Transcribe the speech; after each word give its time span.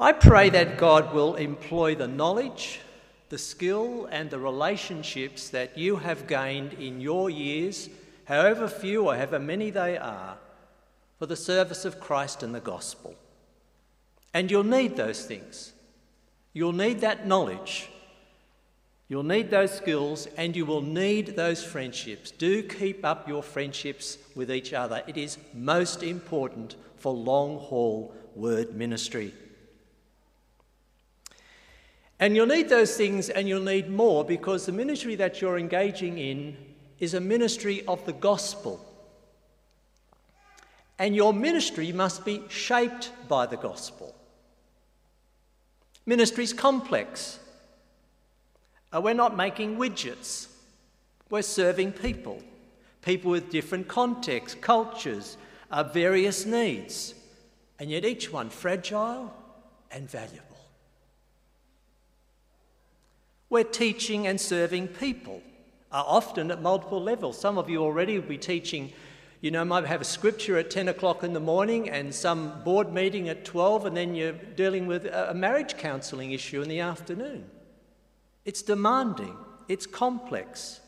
I 0.00 0.12
pray 0.12 0.48
that 0.50 0.78
God 0.78 1.12
will 1.12 1.34
employ 1.34 1.96
the 1.96 2.06
knowledge, 2.06 2.80
the 3.30 3.38
skill, 3.38 4.06
and 4.12 4.30
the 4.30 4.38
relationships 4.38 5.48
that 5.48 5.76
you 5.76 5.96
have 5.96 6.28
gained 6.28 6.74
in 6.74 7.00
your 7.00 7.30
years, 7.30 7.90
however 8.24 8.68
few 8.68 9.08
or 9.08 9.16
however 9.16 9.40
many 9.40 9.70
they 9.70 9.98
are, 9.98 10.38
for 11.18 11.26
the 11.26 11.34
service 11.34 11.84
of 11.84 11.98
Christ 11.98 12.44
and 12.44 12.54
the 12.54 12.60
gospel. 12.60 13.16
And 14.32 14.52
you'll 14.52 14.62
need 14.62 14.96
those 14.96 15.24
things. 15.24 15.72
You'll 16.52 16.72
need 16.72 17.00
that 17.00 17.26
knowledge. 17.26 17.90
You'll 19.08 19.24
need 19.24 19.50
those 19.50 19.72
skills 19.72 20.28
and 20.36 20.54
you 20.54 20.64
will 20.64 20.82
need 20.82 21.34
those 21.34 21.64
friendships. 21.64 22.30
Do 22.30 22.62
keep 22.62 23.04
up 23.04 23.26
your 23.26 23.42
friendships 23.42 24.18
with 24.36 24.52
each 24.52 24.72
other. 24.72 25.02
It 25.08 25.16
is 25.16 25.38
most 25.52 26.04
important 26.04 26.76
for 26.96 27.12
long 27.12 27.58
haul 27.58 28.14
word 28.36 28.76
ministry. 28.76 29.34
And 32.20 32.34
you'll 32.34 32.46
need 32.46 32.68
those 32.68 32.96
things 32.96 33.28
and 33.28 33.48
you'll 33.48 33.62
need 33.62 33.88
more 33.88 34.24
because 34.24 34.66
the 34.66 34.72
ministry 34.72 35.14
that 35.16 35.40
you're 35.40 35.58
engaging 35.58 36.18
in 36.18 36.56
is 36.98 37.14
a 37.14 37.20
ministry 37.20 37.84
of 37.86 38.04
the 38.06 38.12
gospel. 38.12 38.84
And 40.98 41.14
your 41.14 41.32
ministry 41.32 41.92
must 41.92 42.24
be 42.24 42.42
shaped 42.48 43.12
by 43.28 43.46
the 43.46 43.56
gospel. 43.56 44.14
Ministry 46.06 46.42
is 46.42 46.52
complex. 46.52 47.38
Uh, 48.92 49.00
we're 49.00 49.14
not 49.14 49.36
making 49.36 49.76
widgets, 49.76 50.48
we're 51.30 51.42
serving 51.42 51.92
people. 51.92 52.42
People 53.02 53.30
with 53.30 53.50
different 53.50 53.86
contexts, 53.86 54.58
cultures, 54.60 55.36
uh, 55.70 55.82
various 55.82 56.44
needs, 56.44 57.14
and 57.78 57.90
yet 57.90 58.04
each 58.04 58.32
one 58.32 58.50
fragile 58.50 59.32
and 59.90 60.10
valuable. 60.10 60.47
We're 63.50 63.64
teaching 63.64 64.26
and 64.26 64.38
serving 64.38 64.88
people, 64.88 65.40
uh, 65.90 66.02
often 66.06 66.50
at 66.50 66.60
multiple 66.60 67.02
levels. 67.02 67.40
Some 67.40 67.56
of 67.56 67.70
you 67.70 67.82
already 67.82 68.18
will 68.18 68.28
be 68.28 68.36
teaching, 68.36 68.92
you 69.40 69.50
know, 69.50 69.64
might 69.64 69.86
have 69.86 70.02
a 70.02 70.04
scripture 70.04 70.58
at 70.58 70.70
10 70.70 70.88
o'clock 70.88 71.24
in 71.24 71.32
the 71.32 71.40
morning 71.40 71.88
and 71.88 72.14
some 72.14 72.62
board 72.62 72.92
meeting 72.92 73.30
at 73.30 73.46
12, 73.46 73.86
and 73.86 73.96
then 73.96 74.14
you're 74.14 74.32
dealing 74.32 74.86
with 74.86 75.06
a 75.06 75.32
marriage 75.34 75.78
counselling 75.78 76.32
issue 76.32 76.60
in 76.60 76.68
the 76.68 76.80
afternoon. 76.80 77.46
It's 78.44 78.60
demanding, 78.60 79.36
it's 79.66 79.86
complex. 79.86 80.80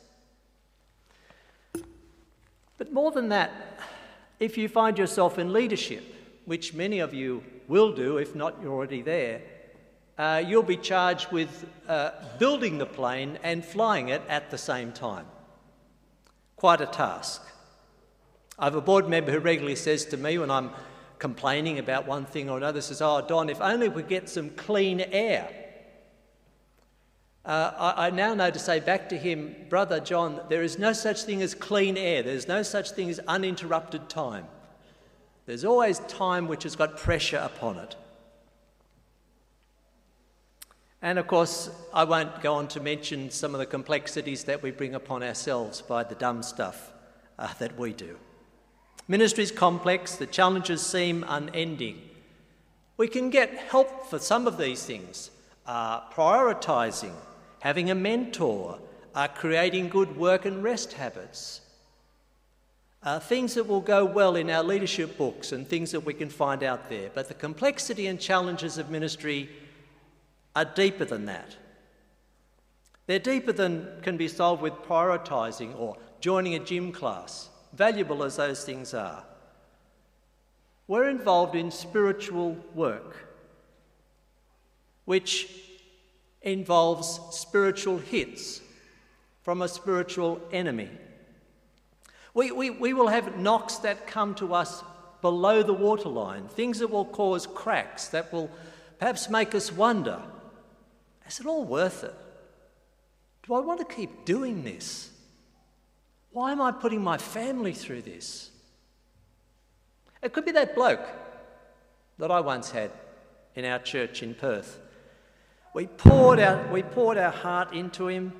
But 2.77 2.93
more 2.93 3.11
than 3.11 3.31
that, 3.31 3.53
if 4.39 4.59
you 4.59 4.69
find 4.69 4.99
yourself 4.99 5.39
in 5.39 5.53
leadership, 5.53 6.03
which 6.45 6.75
many 6.75 6.99
of 6.99 7.15
you 7.15 7.43
will 7.69 7.93
do, 7.93 8.19
if 8.19 8.35
not 8.35 8.57
you're 8.63 8.73
already 8.73 9.01
there, 9.01 9.43
uh, 10.21 10.45
you'll 10.47 10.63
be 10.63 10.77
charged 10.77 11.33
with 11.33 11.67
uh, 11.89 12.11
building 12.39 12.77
the 12.77 12.85
plane 12.85 13.39
and 13.43 13.65
flying 13.65 14.11
it 14.11 14.21
at 14.29 14.51
the 14.51 14.59
same 14.59 14.93
time. 14.93 15.25
Quite 16.57 16.83
a 16.83 16.87
task. 16.87 17.43
I 18.59 18.65
have 18.65 18.75
a 18.75 18.83
board 18.83 19.09
member 19.09 19.33
who 19.33 19.39
regularly 19.39 19.77
says 19.77 20.05
to 20.07 20.19
me 20.19 20.37
when 20.37 20.51
I'm 20.51 20.73
complaining 21.19 21.79
about 21.79 22.07
one 22.07 22.27
thing 22.27 22.51
or 22.51 22.59
another, 22.59 22.83
says, 22.83 23.01
Oh, 23.01 23.25
Don, 23.27 23.49
if 23.49 23.63
only 23.63 23.89
we 23.89 24.03
get 24.03 24.29
some 24.29 24.51
clean 24.51 25.01
air. 25.01 25.49
Uh, 27.43 27.95
I, 27.97 28.09
I, 28.09 28.11
now 28.11 28.35
know 28.35 28.51
to 28.51 28.59
say 28.59 28.79
back 28.79 29.09
to 29.09 29.17
him, 29.17 29.57
Brother 29.71 30.01
John, 30.01 30.43
there 30.51 30.63
is 30.63 30.79
no 30.79 30.93
such 30.93 31.23
thing 31.23 31.41
as 31.41 31.55
clean 31.55 31.97
air. 31.97 32.23
There's 32.23 32.47
no 32.47 32.63
such 32.63 32.91
thing 32.91 33.09
as 33.09 33.21
uninterrupted 33.21 34.11
time. 34.11 34.45
There's 35.47 35.65
always 35.65 36.01
time 36.01 36.47
which 36.47 36.65
has 36.65 36.77
got 36.77 36.99
pressure 36.99 37.39
upon 37.39 37.79
it. 37.79 37.97
And 41.03 41.19
of 41.19 41.27
course, 41.27 41.71
I 41.95 42.05
won't 42.05 42.43
go 42.43 42.55
on 42.55 42.69
to 42.69 42.81
mention 42.81 43.31
some 43.31 43.55
of 43.55 43.59
the 43.59 43.67
complexities 43.67 44.45
that 44.45 44.63
we 44.63 44.71
bring 44.71 44.95
upon 44.95 45.23
ourselves 45.23 45.81
by 45.81 46.05
the 46.05 46.15
dumb 46.15 46.43
stuff 46.43 46.93
uh, 47.39 47.53
that 47.59 47.79
we 47.79 47.93
do. 47.93 48.19
Ministry 49.09 49.43
is 49.45 49.51
complex, 49.51 50.17
the 50.17 50.27
challenges 50.27 50.85
seem 50.85 51.25
unending. 51.27 52.01
We 52.97 53.09
can 53.09 53.31
get 53.31 53.51
help 53.57 54.07
for 54.11 54.19
some 54.19 54.47
of 54.47 54.59
these 54.59 54.85
things, 54.85 55.31
uh, 55.67 56.03
prioritising, 56.11 57.15
having 57.61 57.91
a 57.91 57.95
mentor, 57.95 58.79
uh, 59.15 59.29
creating 59.29 59.89
good 59.89 60.17
work 60.17 60.45
and 60.45 60.63
rest 60.63 60.93
habits. 60.93 61.63
Uh, 63.03 63.19
things 63.19 63.55
that 63.55 63.67
will 63.67 63.81
go 63.81 64.05
well 64.05 64.37
in 64.37 64.51
our 64.51 64.63
leadership 64.63 65.17
books 65.17 65.53
and 65.53 65.67
things 65.67 65.91
that 65.93 66.01
we 66.01 66.13
can 66.13 66.29
find 66.29 66.63
out 66.63 66.91
there. 66.91 67.09
But 67.15 67.29
the 67.29 67.35
complexity 67.35 68.07
and 68.07 68.21
challenges 68.21 68.77
of 68.77 68.91
ministry 68.91 69.49
are 70.55 70.65
deeper 70.65 71.05
than 71.05 71.27
that. 71.27 71.57
They're 73.07 73.19
deeper 73.19 73.53
than 73.53 73.89
can 74.03 74.17
be 74.17 74.29
solved 74.29 74.63
with 74.63 74.73
prioritising 74.83 75.79
or 75.79 75.97
joining 76.21 76.55
a 76.55 76.59
gym 76.59 76.93
class, 76.93 77.49
valuable 77.73 78.23
as 78.23 78.37
those 78.37 78.65
things 78.65 78.95
are. 78.95 79.25
We're 80.87 81.09
involved 81.09 81.55
in 81.55 81.71
spiritual 81.71 82.57
work, 82.75 83.17
which 85.05 85.53
involves 86.43 87.21
spiritual 87.31 87.99
hits 87.99 88.61
from 89.43 89.63
a 89.63 89.69
spiritual 89.69 90.41
enemy. 90.53 90.91
We, 92.35 92.53
we, 92.53 92.71
we 92.71 92.93
will 92.93 93.09
have 93.09 93.39
knocks 93.39 93.77
that 93.79 94.07
come 94.07 94.35
to 94.37 94.55
us 94.55 94.85
below 95.21 95.63
the 95.63 95.73
waterline, 95.73 96.49
things 96.49 96.79
that 96.79 96.91
will 96.91 97.05
cause 97.05 97.47
cracks, 97.47 98.09
that 98.09 98.33
will 98.33 98.51
perhaps 98.99 99.29
make 99.29 99.55
us 99.55 99.73
wonder 99.73 100.21
is 101.31 101.39
it 101.39 101.47
all 101.47 101.65
worth 101.65 102.03
it? 102.03 102.15
Do 103.45 103.55
I 103.55 103.61
want 103.61 103.79
to 103.79 103.95
keep 103.95 104.25
doing 104.25 104.65
this? 104.65 105.11
Why 106.33 106.51
am 106.51 106.61
I 106.61 106.73
putting 106.73 107.03
my 107.03 107.19
family 107.19 107.73
through 107.73 108.03
this? 108.03 108.51
It 110.23 110.33
could 110.33 110.45
be 110.45 110.51
that 110.53 110.75
bloke 110.75 111.07
that 112.19 112.33
I 112.33 112.41
once 112.41 112.73
had 112.73 112.91
in 113.55 113.65
our 113.65 113.79
church 113.79 114.25
in 114.25 114.35
Perth. 114.35 114.81
We 115.73 115.87
poured, 115.87 116.41
our, 116.41 116.67
we 116.73 116.83
poured 116.83 117.17
our 117.17 117.31
heart 117.31 117.73
into 117.73 118.09
him. 118.09 118.33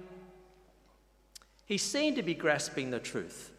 He 1.65 1.79
seemed 1.79 2.17
to 2.17 2.23
be 2.23 2.35
grasping 2.35 2.91
the 2.91 2.99
truth. 2.99 3.53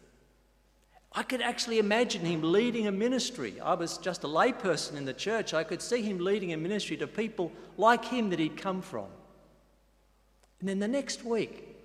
I 1.14 1.22
could 1.22 1.40
actually 1.40 1.78
imagine 1.78 2.24
him 2.24 2.42
leading 2.42 2.86
a 2.86 2.92
ministry. 2.92 3.60
I 3.60 3.74
was 3.74 3.96
just 3.98 4.24
a 4.24 4.26
layperson 4.26 4.96
in 4.96 5.06
the 5.06 5.14
church. 5.14 5.54
I 5.54 5.64
could 5.64 5.80
see 5.80 6.02
him 6.02 6.18
leading 6.18 6.52
a 6.52 6.56
ministry 6.58 6.96
to 6.98 7.06
people 7.06 7.50
like 7.78 8.04
him 8.04 8.28
that 8.30 8.38
he'd 8.38 8.56
come 8.56 8.82
from. 8.82 9.06
And 10.62 10.68
then 10.68 10.78
the 10.78 10.86
next 10.86 11.24
week, 11.24 11.76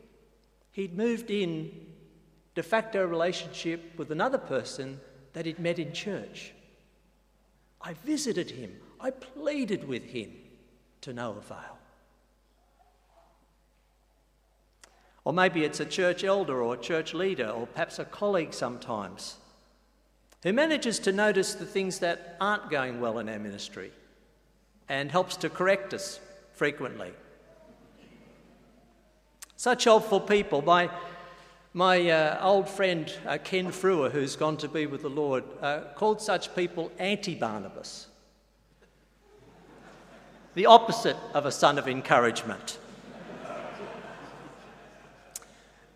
he'd 0.72 0.96
moved 0.96 1.32
in 1.32 1.72
de 2.54 2.62
facto 2.62 3.04
relationship 3.04 3.98
with 3.98 4.12
another 4.12 4.38
person 4.38 5.00
that 5.34 5.48
he'd 5.48 5.58
met 5.58 5.80
in 5.80 5.94
church. 5.94 6.54
I 7.82 7.94
visited 7.94 8.52
him, 8.52 8.76
I 9.00 9.10
pleaded 9.10 9.88
with 9.88 10.04
him 10.04 10.32
to 11.02 11.12
no 11.12 11.32
avail. 11.32 11.80
Or 15.26 15.34
maybe 15.34 15.64
it's 15.64 15.80
a 15.80 15.86
church 15.86 16.24
elder 16.24 16.62
or 16.62 16.76
a 16.76 16.78
church 16.78 17.16
leader, 17.16 17.50
or 17.50 17.66
perhaps 17.66 17.98
a 17.98 18.06
colleague 18.06 18.54
sometimes, 18.54 19.38
who 20.44 20.54
manages 20.54 21.00
to 21.00 21.12
notice 21.12 21.56
the 21.56 21.66
things 21.66 21.98
that 22.00 22.38
aren't 22.40 22.70
going 22.70 23.02
well 23.02 23.18
in 23.18 23.28
our 23.28 23.40
ministry 23.40 23.92
and 24.88 25.10
helps 25.10 25.36
to 25.38 25.50
correct 25.50 25.96
us 25.96 26.20
frequently. 26.54 27.12
Such 29.58 29.86
helpful 29.86 30.20
people. 30.20 30.62
My, 30.62 30.88
my 31.74 32.12
uh, 32.12 32.40
old 32.44 32.70
friend 32.70 33.12
uh, 33.26 33.40
Ken 33.44 33.72
Frewer, 33.72 34.12
who's 34.12 34.36
gone 34.36 34.56
to 34.58 34.70
be 34.70 34.86
with 34.86 35.02
the 35.02 35.10
Lord, 35.10 35.44
uh, 35.64 35.82
called 35.96 36.22
such 36.22 36.56
people 36.56 36.92
anti 37.00 37.34
Barnabas, 37.34 38.06
the 40.54 40.68
opposite 40.68 41.18
of 41.34 41.48
a 41.48 41.52
son 41.52 41.80
of 41.80 41.88
encouragement. 41.88 42.78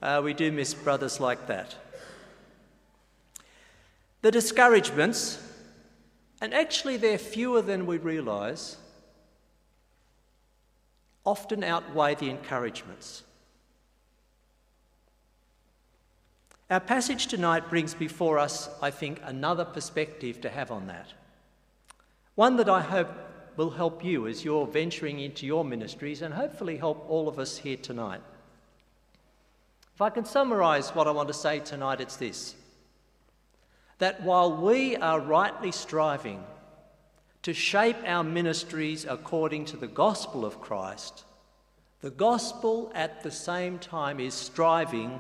Uh, 0.02 0.20
we 0.24 0.34
do 0.34 0.52
miss 0.52 0.74
brothers 0.74 1.20
like 1.20 1.46
that. 1.46 1.76
The 4.24 4.32
discouragements, 4.32 5.40
and 6.42 6.52
actually 6.56 6.98
they're 6.98 7.20
fewer 7.20 7.62
than 7.62 7.86
we 7.86 8.00
realise, 8.00 8.78
often 11.24 11.64
outweigh 11.64 12.16
the 12.16 12.32
encouragements. 12.32 13.22
Our 16.72 16.80
passage 16.80 17.28
tonight 17.28 17.70
brings 17.70 17.94
before 17.94 18.40
us, 18.40 18.70
I 18.82 18.92
think, 18.92 19.20
another 19.26 19.66
perspective 19.66 20.40
to 20.40 20.50
have 20.50 20.72
on 20.72 20.88
that. 20.88 21.08
One 22.36 22.56
that 22.56 22.70
I 22.70 22.80
hope 22.80 23.10
will 23.58 23.72
help 23.72 24.06
you 24.06 24.26
as 24.26 24.46
you're 24.46 24.66
venturing 24.66 25.20
into 25.20 25.46
your 25.46 25.66
ministries 25.66 26.22
and 26.22 26.34
hopefully 26.34 26.78
help 26.78 27.06
all 27.10 27.28
of 27.28 27.40
us 27.40 27.58
here 27.58 27.76
tonight. 27.76 28.22
If 29.94 30.02
I 30.02 30.12
can 30.12 30.24
summarise 30.24 30.92
what 30.92 31.08
I 31.08 31.12
want 31.12 31.28
to 31.28 31.34
say 31.34 31.60
tonight, 31.60 32.00
it's 32.00 32.16
this 32.16 32.56
that 33.98 34.24
while 34.24 34.56
we 34.56 34.96
are 34.96 35.20
rightly 35.20 35.74
striving 35.74 36.42
to 37.44 37.54
shape 37.54 37.98
our 38.06 38.24
ministries 38.24 39.04
according 39.04 39.66
to 39.66 39.78
the 39.78 39.88
gospel 39.88 40.46
of 40.46 40.62
Christ, 40.62 41.26
the 42.00 42.10
gospel 42.10 42.94
at 42.96 43.24
the 43.24 43.30
same 43.30 43.78
time 43.78 44.22
is 44.22 44.34
striving 44.34 45.20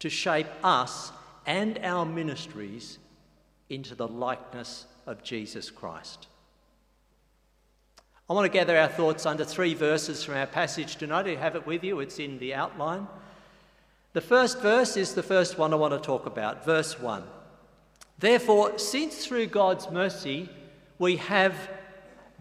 to 0.00 0.08
shape 0.08 0.48
us 0.62 1.12
and 1.46 1.78
our 1.82 2.04
ministries 2.04 2.98
into 3.68 3.94
the 3.94 4.08
likeness 4.08 4.86
of 5.06 5.22
Jesus 5.22 5.70
Christ. 5.70 6.26
I 8.30 8.34
want 8.34 8.44
to 8.44 8.58
gather 8.58 8.76
our 8.76 8.88
thoughts 8.88 9.24
under 9.24 9.44
three 9.44 9.72
verses 9.72 10.22
from 10.22 10.34
our 10.34 10.46
passage 10.46 10.96
tonight. 10.96 11.26
I 11.26 11.36
have 11.36 11.56
it 11.56 11.66
with 11.66 11.82
you, 11.82 12.00
it's 12.00 12.18
in 12.18 12.38
the 12.38 12.54
outline. 12.54 13.06
The 14.12 14.20
first 14.20 14.60
verse 14.60 14.96
is 14.96 15.14
the 15.14 15.22
first 15.22 15.58
one 15.58 15.72
I 15.72 15.76
want 15.76 15.94
to 15.94 16.00
talk 16.00 16.26
about, 16.26 16.64
verse 16.64 16.98
1. 17.00 17.22
Therefore, 18.18 18.78
since 18.78 19.24
through 19.24 19.46
God's 19.46 19.90
mercy 19.90 20.50
we 20.98 21.16
have 21.16 21.54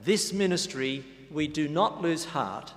this 0.04 0.34
ministry, 0.34 1.06
we 1.32 1.48
do 1.48 1.68
not 1.68 2.02
lose 2.02 2.26
heart. 2.26 2.74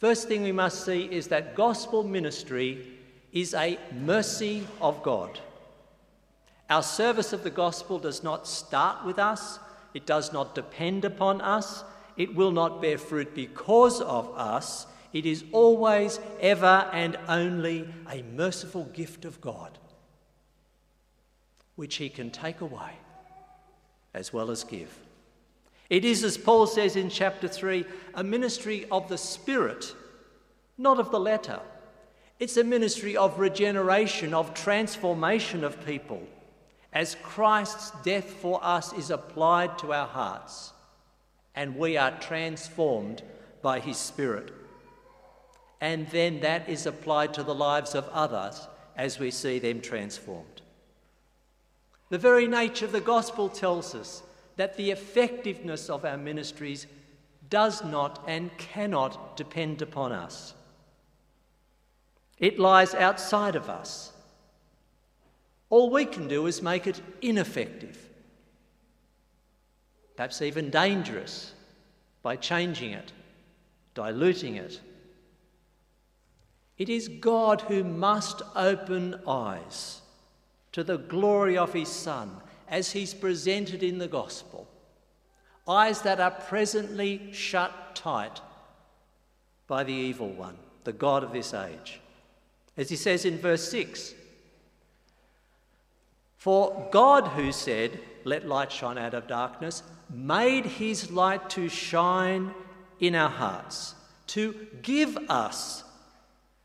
First 0.00 0.28
thing 0.28 0.42
we 0.42 0.50
must 0.50 0.86
see 0.86 1.02
is 1.02 1.28
that 1.28 1.54
gospel 1.54 2.02
ministry 2.02 2.86
is 3.32 3.52
a 3.52 3.78
mercy 3.92 4.66
of 4.80 5.02
God. 5.02 5.38
Our 6.70 6.82
service 6.82 7.34
of 7.34 7.44
the 7.44 7.50
gospel 7.50 7.98
does 7.98 8.22
not 8.22 8.48
start 8.48 9.04
with 9.04 9.18
us, 9.18 9.58
it 9.92 10.06
does 10.06 10.32
not 10.32 10.54
depend 10.54 11.04
upon 11.04 11.42
us, 11.42 11.84
it 12.16 12.34
will 12.34 12.50
not 12.50 12.80
bear 12.80 12.96
fruit 12.96 13.34
because 13.34 14.00
of 14.00 14.32
us. 14.38 14.86
It 15.12 15.26
is 15.26 15.44
always, 15.52 16.18
ever, 16.40 16.88
and 16.94 17.18
only 17.28 17.86
a 18.08 18.22
merciful 18.22 18.84
gift 18.84 19.26
of 19.26 19.38
God, 19.42 19.76
which 21.76 21.96
He 21.96 22.08
can 22.08 22.30
take 22.30 22.62
away 22.62 22.92
as 24.14 24.32
well 24.32 24.50
as 24.50 24.64
give. 24.64 24.96
It 25.90 26.04
is, 26.04 26.24
as 26.24 26.38
Paul 26.38 26.66
says 26.66 26.96
in 26.96 27.10
chapter 27.10 27.48
3, 27.48 27.84
a 28.14 28.24
ministry 28.24 28.86
of 28.90 29.08
the 29.08 29.18
Spirit, 29.18 29.94
not 30.78 30.98
of 30.98 31.10
the 31.10 31.20
letter. 31.20 31.60
It's 32.38 32.56
a 32.56 32.64
ministry 32.64 33.16
of 33.16 33.38
regeneration, 33.38 34.32
of 34.32 34.54
transformation 34.54 35.64
of 35.64 35.84
people 35.84 36.26
as 36.92 37.16
Christ's 37.22 37.92
death 38.02 38.24
for 38.24 38.62
us 38.62 38.92
is 38.92 39.10
applied 39.10 39.78
to 39.78 39.92
our 39.92 40.08
hearts 40.08 40.72
and 41.54 41.76
we 41.76 41.96
are 41.96 42.18
transformed 42.18 43.22
by 43.62 43.80
his 43.80 43.96
Spirit. 43.96 44.52
And 45.80 46.08
then 46.10 46.40
that 46.40 46.68
is 46.68 46.86
applied 46.86 47.34
to 47.34 47.42
the 47.42 47.54
lives 47.54 47.94
of 47.94 48.08
others 48.08 48.66
as 48.96 49.18
we 49.18 49.30
see 49.30 49.58
them 49.58 49.80
transformed. 49.80 50.62
The 52.08 52.18
very 52.18 52.46
nature 52.46 52.84
of 52.84 52.92
the 52.92 53.00
gospel 53.00 53.48
tells 53.48 53.94
us 53.94 54.22
that 54.60 54.76
the 54.76 54.90
effectiveness 54.90 55.88
of 55.88 56.04
our 56.04 56.18
ministries 56.18 56.86
does 57.48 57.82
not 57.82 58.22
and 58.26 58.54
cannot 58.58 59.34
depend 59.34 59.80
upon 59.80 60.12
us. 60.12 60.52
It 62.36 62.58
lies 62.58 62.94
outside 62.94 63.56
of 63.56 63.70
us. 63.70 64.12
All 65.70 65.88
we 65.88 66.04
can 66.04 66.28
do 66.28 66.44
is 66.44 66.60
make 66.60 66.86
it 66.86 67.00
ineffective, 67.22 68.10
perhaps 70.14 70.42
even 70.42 70.68
dangerous, 70.68 71.54
by 72.22 72.36
changing 72.36 72.92
it, 72.92 73.12
diluting 73.94 74.56
it. 74.56 74.78
It 76.76 76.90
is 76.90 77.08
God 77.08 77.62
who 77.62 77.82
must 77.82 78.42
open 78.54 79.22
eyes 79.26 80.02
to 80.72 80.84
the 80.84 80.98
glory 80.98 81.56
of 81.56 81.72
His 81.72 81.88
Son 81.88 82.42
as 82.70 82.92
He's 82.92 83.12
presented 83.12 83.82
in 83.82 83.98
the 83.98 84.08
Gospel, 84.08 84.66
eyes 85.68 86.00
that 86.02 86.20
are 86.20 86.30
presently 86.30 87.32
shut 87.32 87.94
tight 87.94 88.40
by 89.66 89.84
the 89.84 89.92
evil 89.92 90.30
one, 90.30 90.56
the 90.84 90.92
God 90.92 91.22
of 91.22 91.32
this 91.32 91.52
age. 91.52 92.00
As 92.76 92.88
He 92.88 92.96
says 92.96 93.26
in 93.26 93.36
verse 93.38 93.68
6 93.70 94.14
for 96.40 96.88
God, 96.90 97.28
who 97.28 97.52
said, 97.52 98.00
Let 98.24 98.48
light 98.48 98.72
shine 98.72 98.96
out 98.96 99.12
of 99.12 99.26
darkness, 99.26 99.82
made 100.08 100.64
his 100.64 101.10
light 101.10 101.50
to 101.50 101.68
shine 101.68 102.54
in 102.98 103.14
our 103.14 103.28
hearts, 103.28 103.94
to 104.28 104.54
give 104.80 105.18
us 105.28 105.84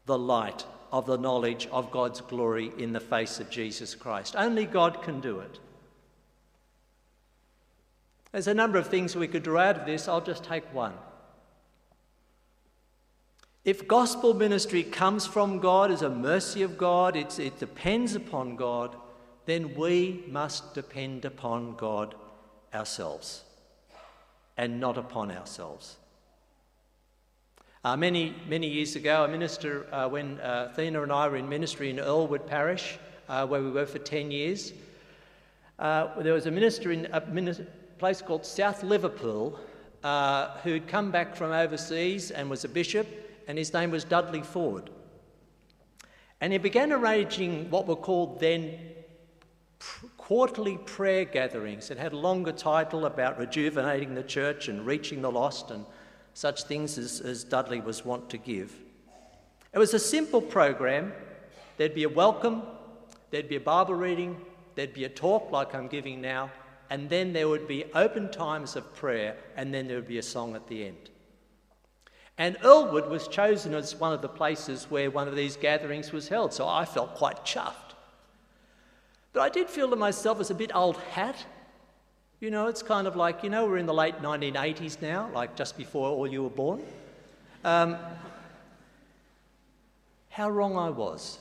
the 0.05 0.17
light 0.17 0.65
of 0.93 1.05
the 1.05 1.17
knowledge 1.17 1.67
of 1.73 1.91
God's 1.91 2.21
glory 2.21 2.71
in 2.77 2.93
the 2.93 3.01
face 3.01 3.41
of 3.41 3.49
Jesus 3.49 3.95
Christ. 3.95 4.33
Only 4.37 4.65
God 4.65 5.03
can 5.03 5.19
do 5.19 5.41
it. 5.41 5.59
There's 8.35 8.47
a 8.47 8.53
number 8.53 8.77
of 8.77 8.87
things 8.87 9.15
we 9.15 9.29
could 9.29 9.43
draw 9.43 9.61
out 9.61 9.77
of 9.77 9.85
this. 9.85 10.09
I'll 10.09 10.19
just 10.19 10.43
take 10.43 10.65
one. 10.73 10.91
If 13.63 13.87
gospel 13.87 14.33
ministry 14.33 14.83
comes 14.83 15.25
from 15.25 15.59
God 15.59 15.89
as 15.89 16.01
a 16.01 16.09
mercy 16.09 16.61
of 16.61 16.77
God, 16.77 17.15
it 17.15 17.39
depends 17.57 18.13
upon 18.13 18.57
God, 18.57 18.97
then 19.45 19.73
we 19.73 20.25
must 20.27 20.73
depend 20.73 21.23
upon 21.23 21.77
God 21.77 22.13
ourselves 22.73 23.45
and 24.57 24.81
not 24.81 24.97
upon 24.97 25.31
ourselves. 25.31 25.95
Uh, 27.85 27.95
many, 27.95 28.35
many 28.49 28.67
years 28.67 28.97
ago, 28.97 29.23
a 29.23 29.29
minister, 29.29 29.87
uh, 29.93 30.09
when 30.09 30.41
uh, 30.41 30.67
Athena 30.71 31.03
and 31.03 31.11
I 31.13 31.29
were 31.29 31.37
in 31.37 31.47
ministry 31.47 31.89
in 31.89 31.99
Earlwood 31.99 32.47
Parish, 32.47 32.97
uh, 33.29 33.47
where 33.47 33.63
we 33.63 33.71
were 33.71 33.85
for 33.85 33.99
10 33.99 34.29
years, 34.29 34.73
uh, 35.79 36.19
there 36.21 36.33
was 36.33 36.47
a 36.47 36.51
minister 36.51 36.91
in 36.91 37.05
a 37.13 37.21
place 37.97 38.21
called 38.21 38.45
South 38.45 38.83
Liverpool 38.83 39.59
uh, 40.03 40.57
who'd 40.63 40.87
come 40.87 41.11
back 41.11 41.35
from 41.35 41.51
overseas 41.51 42.29
and 42.29 42.49
was 42.49 42.63
a 42.63 42.69
bishop, 42.69 43.07
and 43.47 43.57
his 43.57 43.73
name 43.73 43.91
was 43.91 44.03
Dudley 44.03 44.41
Foord. 44.41 44.89
And 46.41 46.53
he 46.53 46.59
began 46.59 46.91
arranging 46.91 47.69
what 47.71 47.87
were 47.87 47.95
called 47.95 48.39
then 48.39 48.77
quarterly 50.17 50.77
prayer 50.77 51.25
gatherings. 51.25 51.89
It 51.89 51.97
had 51.97 52.13
a 52.13 52.17
longer 52.17 52.51
title 52.51 53.05
about 53.05 53.39
rejuvenating 53.39 54.15
the 54.15 54.23
church 54.23 54.67
and 54.67 54.85
reaching 54.85 55.21
the 55.21 55.31
lost 55.31 55.71
and 55.71 55.85
such 56.33 56.63
things 56.63 56.97
as, 56.97 57.21
as 57.21 57.43
Dudley 57.43 57.79
was 57.79 58.03
wont 58.03 58.29
to 58.29 58.37
give. 58.37 58.73
It 59.73 59.79
was 59.79 59.93
a 59.93 59.99
simple 59.99 60.41
program. 60.41 61.13
There'd 61.77 61.95
be 61.95 62.03
a 62.03 62.09
welcome, 62.09 62.63
there'd 63.31 63.49
be 63.49 63.55
a 63.55 63.59
Bible 63.59 63.95
reading, 63.95 64.39
there'd 64.75 64.93
be 64.93 65.05
a 65.05 65.09
talk 65.09 65.51
like 65.51 65.73
I'm 65.73 65.87
giving 65.87 66.21
now, 66.21 66.51
and 66.89 67.09
then 67.09 67.33
there 67.33 67.47
would 67.47 67.67
be 67.67 67.85
open 67.93 68.31
times 68.31 68.75
of 68.75 68.93
prayer, 68.95 69.35
and 69.55 69.73
then 69.73 69.87
there 69.87 69.97
would 69.97 70.07
be 70.07 70.17
a 70.17 70.23
song 70.23 70.55
at 70.55 70.67
the 70.67 70.85
end. 70.85 71.09
And 72.37 72.57
Earlwood 72.57 73.09
was 73.09 73.27
chosen 73.27 73.73
as 73.73 73.95
one 73.95 74.11
of 74.11 74.21
the 74.21 74.29
places 74.29 74.87
where 74.89 75.09
one 75.09 75.27
of 75.27 75.35
these 75.35 75.55
gatherings 75.55 76.11
was 76.11 76.27
held, 76.27 76.53
so 76.53 76.67
I 76.67 76.85
felt 76.85 77.15
quite 77.15 77.45
chuffed. 77.45 77.93
But 79.31 79.41
I 79.41 79.49
did 79.49 79.69
feel 79.69 79.89
to 79.89 79.95
myself 79.95 80.39
as 80.39 80.49
a 80.49 80.55
bit 80.55 80.71
old 80.73 80.97
hat. 80.97 81.45
You 82.39 82.51
know, 82.51 82.67
it's 82.67 82.83
kind 82.83 83.07
of 83.07 83.15
like, 83.15 83.43
you 83.43 83.49
know, 83.49 83.65
we're 83.65 83.77
in 83.77 83.85
the 83.85 83.93
late 83.93 84.21
1980s 84.21 85.01
now, 85.01 85.29
like 85.33 85.55
just 85.55 85.77
before 85.77 86.09
all 86.09 86.27
you 86.27 86.43
were 86.43 86.49
born. 86.49 86.83
Um, 87.63 87.97
how 90.29 90.49
wrong 90.49 90.77
I 90.77 90.89
was. 90.89 91.39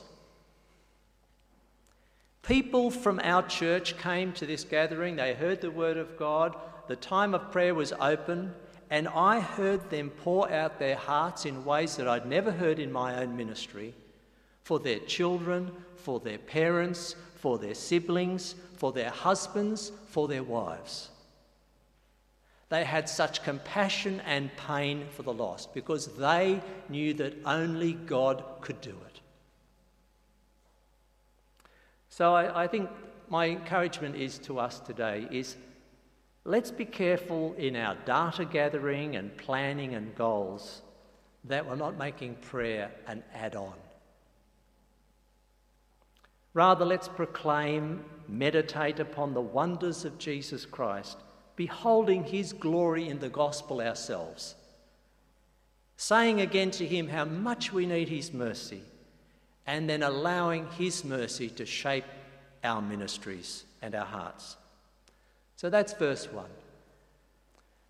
People 2.47 2.91
from 2.91 3.19
our 3.23 3.41
church 3.41 3.97
came 3.97 4.31
to 4.33 4.45
this 4.45 4.63
gathering, 4.63 5.15
they 5.15 5.33
heard 5.33 5.61
the 5.61 5.71
word 5.71 5.97
of 5.97 6.15
God, 6.15 6.55
the 6.87 6.95
time 6.95 7.33
of 7.33 7.51
prayer 7.51 7.73
was 7.73 7.91
open, 7.99 8.53
and 8.91 9.07
I 9.07 9.39
heard 9.39 9.89
them 9.89 10.11
pour 10.11 10.51
out 10.51 10.77
their 10.77 10.95
hearts 10.95 11.45
in 11.45 11.65
ways 11.65 11.95
that 11.97 12.07
I'd 12.07 12.27
never 12.27 12.51
heard 12.51 12.77
in 12.77 12.91
my 12.91 13.19
own 13.19 13.35
ministry 13.35 13.95
for 14.61 14.79
their 14.79 14.99
children, 14.99 15.71
for 15.95 16.19
their 16.19 16.37
parents, 16.37 17.15
for 17.35 17.57
their 17.57 17.73
siblings, 17.73 18.53
for 18.77 18.91
their 18.91 19.09
husbands, 19.09 19.91
for 20.07 20.27
their 20.27 20.43
wives. 20.43 21.09
They 22.69 22.83
had 22.83 23.09
such 23.09 23.43
compassion 23.43 24.21
and 24.25 24.55
pain 24.55 25.07
for 25.11 25.23
the 25.23 25.33
lost 25.33 25.73
because 25.73 26.07
they 26.17 26.61
knew 26.89 27.15
that 27.15 27.37
only 27.43 27.93
God 27.93 28.43
could 28.61 28.81
do 28.81 28.91
it. 28.91 29.21
So 32.15 32.33
I, 32.33 32.63
I, 32.63 32.67
think 32.67 32.89
my 33.27 33.49
encouragement 33.49 34.15
is 34.15 34.37
to 34.47 34.57
us 34.57 34.79
today 34.79 35.27
is 35.31 35.57
let's 36.45 36.71
be 36.71 36.85
careful 36.85 37.53
in 37.57 37.75
our 37.75 37.95
data 38.05 38.45
gathering 38.45 39.17
and 39.17 39.35
planning 39.35 39.95
and 39.95 40.15
goals 40.15 40.81
that 41.43 41.67
we're 41.67 41.75
not 41.75 41.97
making 41.97 42.35
prayer 42.35 42.89
an 43.07 43.21
add-on. 43.33 43.73
Rather, 46.53 46.85
let's 46.85 47.09
proclaim, 47.09 48.05
meditate 48.29 49.01
upon 49.01 49.33
the 49.33 49.41
wonders 49.41 50.05
of 50.05 50.17
Jesus 50.17 50.65
Christ, 50.65 51.17
beholding 51.57 52.23
his 52.23 52.53
glory 52.53 53.09
in 53.09 53.19
the 53.19 53.27
gospel 53.27 53.81
ourselves, 53.81 54.55
saying 55.97 56.39
again 56.39 56.71
to 56.71 56.85
him 56.85 57.09
how 57.09 57.25
much 57.25 57.73
we 57.73 57.85
need 57.85 58.07
his 58.07 58.31
mercy, 58.31 58.83
and 59.67 59.89
then 59.89 60.03
allowing 60.03 60.67
his 60.77 61.03
mercy 61.03 61.49
to 61.49 61.65
shape 61.65 62.05
our 62.63 62.81
ministries 62.81 63.63
and 63.81 63.95
our 63.95 64.05
hearts. 64.05 64.57
So 65.55 65.69
that's 65.69 65.93
verse 65.93 66.31
1. 66.31 66.45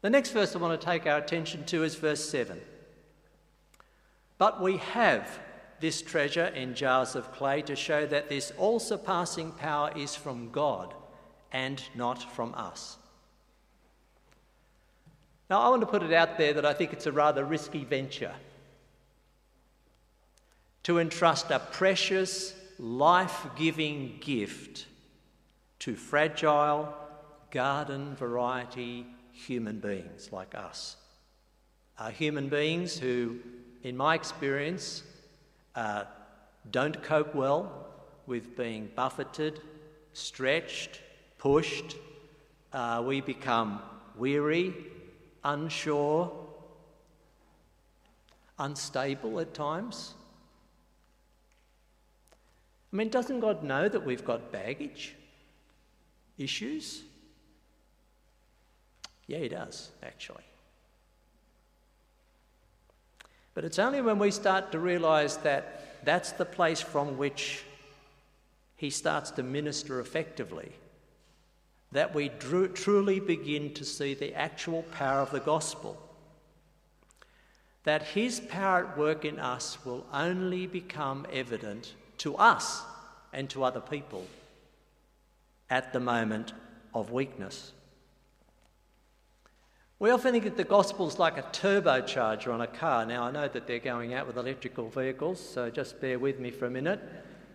The 0.01 0.10
next 0.10 0.32
verse 0.32 0.55
I 0.55 0.60
want 0.60 0.79
to 0.79 0.86
take 0.86 1.08
our 1.08 1.17
attention 1.17 1.65
to 1.65 1.84
is 1.84 1.96
verse 1.96 2.24
7. 2.29 2.60
But 4.38 4.62
we 4.62 4.77
have 4.77 5.39
this 5.79 6.01
treasure 6.01 6.48
in 6.48 6.75
jars 6.75 7.15
of 7.15 7.32
clay 7.34 7.62
to 7.63 7.75
show 7.75 8.05
that 8.05 8.29
this 8.29 8.51
all 8.58 8.79
surpassing 8.79 9.51
power 9.51 9.91
is 9.96 10.15
from 10.15 10.51
God 10.51 10.94
and 11.51 11.82
not 11.96 12.22
from 12.34 12.53
us. 12.55 12.98
Now, 15.50 15.62
I 15.62 15.70
want 15.70 15.82
to 15.82 15.88
put 15.88 16.03
it 16.03 16.13
out 16.13 16.38
there 16.38 16.53
that 16.53 16.65
I 16.65 16.74
think 16.74 16.91
it's 16.91 17.05
a 17.05 17.12
rather 17.12 17.46
risky 17.46 17.84
venture 17.84 18.34
to 20.86 21.00
entrust 21.00 21.50
a 21.50 21.58
precious, 21.58 22.54
life 22.77 23.48
giving 23.56 24.15
gift 24.22 24.86
to 25.80 25.96
fragile, 25.96 26.94
garden 27.50 28.15
variety 28.15 29.04
human 29.32 29.80
beings 29.80 30.30
like 30.32 30.54
us. 30.54 30.96
Are 31.98 32.12
human 32.12 32.50
beings 32.50 33.00
who, 33.00 33.39
in 33.82 33.98
my 33.98 34.13
experience, 34.13 35.01
uh, 35.74 36.04
don't 36.70 37.01
cope 37.01 37.34
well 37.34 37.88
with 38.27 38.56
being 38.56 38.92
buffeted, 38.96 39.62
stretched, 40.13 41.01
pushed. 41.39 41.96
Uh, 42.72 43.04
we 43.04 43.22
become 43.22 43.82
weary, 44.15 44.72
unsure, 45.44 46.32
unstable 48.60 49.39
at 49.39 49.56
times. 49.56 50.13
I 52.96 52.98
mean, 52.98 53.10
doesn't 53.10 53.42
God 53.42 53.62
know 53.62 53.90
that 53.90 54.06
we've 54.06 54.24
got 54.24 54.54
baggage 54.54 55.16
issues? 56.38 57.02
Yeah, 59.28 59.40
He 59.40 59.50
does, 59.50 59.90
actually. 60.02 60.46
But 63.54 63.66
it's 63.66 63.80
only 63.80 64.02
when 64.02 64.18
we 64.18 64.32
start 64.32 64.72
to 64.72 64.80
realise 64.80 65.36
that 65.38 66.06
that's 66.06 66.32
the 66.32 66.46
place 66.46 66.80
from 66.80 67.18
which 67.18 67.66
He 68.78 68.90
starts 68.90 69.30
to 69.32 69.44
minister 69.44 70.00
effectively 70.00 70.72
that 71.92 72.16
we 72.16 72.30
drew, 72.30 72.70
truly 72.70 73.20
begin 73.20 73.74
to 73.74 73.84
see 73.84 74.14
the 74.14 74.34
actual 74.36 74.84
power 74.84 75.20
of 75.20 75.32
the 75.32 75.42
gospel. 75.42 76.02
That 77.84 78.04
His 78.04 78.40
power 78.40 78.86
at 78.86 78.98
work 78.98 79.25
in 79.25 79.38
us 79.38 79.84
will 79.84 80.06
only 80.14 80.66
become 80.66 81.28
evident 81.34 81.94
to 82.19 82.36
us 82.36 82.81
and 83.34 83.50
to 83.50 83.63
other 83.63 83.81
people 83.81 84.25
at 85.69 85.93
the 85.93 86.00
moment 86.00 86.53
of 86.93 87.12
weakness. 87.12 87.72
We 89.98 90.10
often 90.10 90.34
think 90.34 90.43
that 90.43 90.57
the 90.57 90.65
gospel 90.65 91.07
is 91.07 91.19
like 91.19 91.38
a 91.38 91.43
turbocharger 91.43 92.53
on 92.53 92.62
a 92.62 92.67
car. 92.67 93.05
Now, 93.05 93.24
I 93.24 93.31
know 93.31 93.48
that 93.48 93.65
they're 93.65 93.79
going 93.79 94.13
out 94.13 94.27
with 94.27 94.38
electrical 94.38 94.89
vehicles, 94.89 95.39
so 95.39 95.69
just 95.69 96.01
bear 96.01 96.19
with 96.19 96.39
me 96.39 96.51
for 96.51 96.65
a 96.65 96.69
minute. 96.69 97.00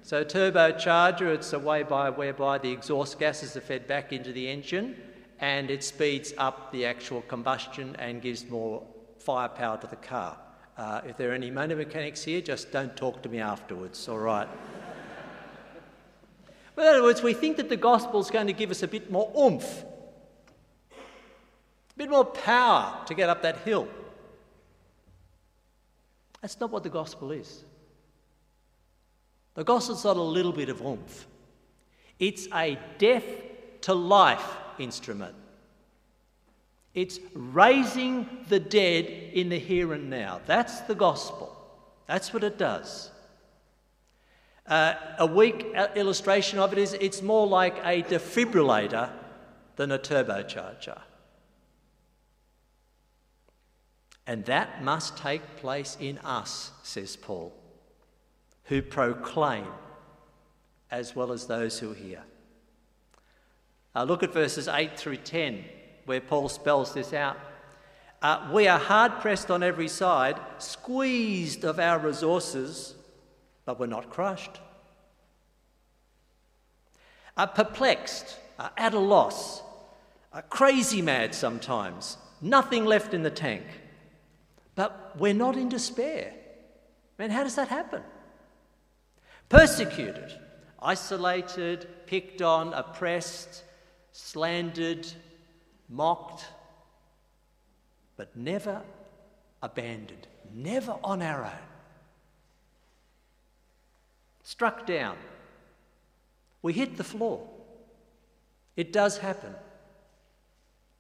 So, 0.03 0.25
turbocharger, 0.25 1.35
it's 1.35 1.53
a 1.53 1.59
way 1.59 1.83
by 1.83 2.09
whereby 2.09 2.57
the 2.57 2.73
exhaust 2.73 3.19
gases 3.19 3.57
are 3.57 3.61
fed 3.61 3.87
back 3.87 4.13
into 4.13 4.33
the 4.33 4.49
engine 4.49 4.97
and 5.39 5.71
it 5.71 5.85
speeds 5.85 6.33
up 6.39 6.73
the 6.73 6.87
actual 6.87 7.23
combustion 7.23 7.95
and 7.99 8.23
gives 8.23 8.49
more 8.49 8.83
firepower 9.19 9.77
to 9.79 9.87
the 9.87 9.97
car. 9.97 10.39
Uh, 10.77 11.01
if 11.07 11.17
there 11.17 11.31
are 11.31 11.35
any 11.35 11.51
motor 11.51 11.77
mechanics 11.77 12.25
here, 12.25 12.41
just 12.41 12.73
don't 12.73 12.97
talk 12.97 13.23
to 13.23 13.29
me 13.29 13.39
afterwards, 13.41 14.09
all 14.09 14.19
right? 14.19 14.49
but 16.75 16.83
in 16.83 16.89
other 16.89 17.03
words, 17.03 17.23
we 17.23 17.35
think 17.35 17.57
that 17.59 17.69
the 17.69 17.77
gospel 17.77 18.21
is 18.21 18.31
going 18.31 18.47
to 18.47 18.53
give 18.53 18.71
us 18.71 18.83
a 18.83 18.89
bit 18.89 19.11
more 19.11 19.31
oomph 19.39 19.85
a 21.95 21.99
bit 21.99 22.11
more 22.11 22.25
power 22.25 23.05
to 23.07 23.15
get 23.15 23.29
up 23.29 23.43
that 23.43 23.59
hill. 23.59 23.89
That's 26.41 26.59
not 26.59 26.71
what 26.71 26.83
the 26.83 26.89
gospel 26.89 27.33
is. 27.33 27.65
The 29.55 29.65
gospel's 29.65 30.05
not 30.05 30.17
a 30.17 30.23
little 30.23 30.53
bit 30.53 30.69
of 30.69 30.81
oomph, 30.81 31.27
it's 32.19 32.47
a 32.55 32.79
death 32.99 33.25
to 33.83 33.95
life 33.95 34.57
instrument. 34.79 35.35
It's 36.95 37.21
raising 37.35 38.29
the 38.49 38.59
dead 38.59 39.05
in 39.33 39.49
the 39.49 39.59
here 39.59 39.93
and 39.93 40.11
now. 40.11 40.41
That's 40.47 40.81
the 40.83 40.95
gospel. 40.95 41.57
That's 42.07 42.33
what 42.35 42.43
it 42.43 42.59
does. 42.59 43.11
Uh, 44.67 44.95
a 45.19 45.27
weak 45.27 45.67
illustration 45.95 46.59
of 46.59 46.73
it 46.73 46.79
is 46.79 46.95
it's 46.95 47.23
more 47.23 47.47
like 47.47 47.77
a 47.85 48.03
defibrillator 48.03 49.11
than 49.77 49.93
a 49.93 49.99
turbocharger. 49.99 51.01
And 54.27 54.45
that 54.45 54.85
must 54.85 55.17
take 55.17 55.57
place 55.57 55.97
in 55.99 56.19
us, 56.19 56.71
says 56.83 57.17
Paul, 57.17 57.53
who 58.65 58.83
proclaim 58.83 59.67
as 60.91 61.17
well 61.17 61.33
as 61.33 61.47
those 61.47 61.79
who 61.79 61.93
hear. 61.93 62.23
Uh, 63.95 64.05
look 64.05 64.23
at 64.23 64.33
verses 64.33 64.69
8 64.69 64.97
through 64.97 65.17
10, 65.17 65.65
where 66.07 66.21
Paul 66.21 66.49
spells 66.49 66.95
this 66.95 67.13
out. 67.13 67.37
Uh, 68.23 68.51
we 68.53 68.69
are 68.69 68.79
hard 68.79 69.13
pressed 69.21 69.51
on 69.51 69.63
every 69.63 69.89
side, 69.89 70.39
squeezed 70.59 71.65
of 71.65 71.79
our 71.79 71.99
resources, 71.99 72.95
but 73.65 73.81
we're 73.81 73.87
not 73.87 74.11
crushed. 74.11 74.61
Uh, 77.37 77.47
perplexed, 77.47 78.39
uh, 78.59 78.69
at 78.77 78.93
a 78.93 78.99
loss, 78.99 79.63
uh, 80.33 80.43
crazy 80.43 81.01
mad 81.01 81.35
sometimes, 81.35 82.19
nothing 82.43 82.85
left 82.85 83.15
in 83.15 83.23
the 83.23 83.31
tank. 83.31 83.65
But 84.75 85.17
we're 85.19 85.35
not 85.35 85.57
in 85.57 85.69
despair. 85.69 86.35
Man, 87.19 87.31
how 87.31 87.43
does 87.43 87.57
that 87.57 87.69
happen? 87.69 88.03
Persecuted, 89.49 90.33
isolated, 90.81 91.89
picked 92.07 92.43
on, 92.43 92.73
oppressed, 92.75 93.65
slandered, 94.13 95.07
mocked, 95.91 96.47
but 98.17 98.35
never 98.37 98.83
abandoned, 99.63 100.29
never 100.55 100.97
on 101.05 101.21
our 101.21 101.45
own. 101.45 101.67
Struck 104.43 104.87
down. 104.87 105.17
We 106.63 106.73
hit 106.73 106.97
the 106.97 107.05
floor. 107.05 107.47
It 108.77 108.93
does 108.93 109.19
happen. 109.19 109.55